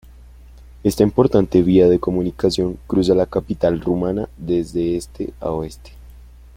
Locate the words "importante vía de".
1.03-1.99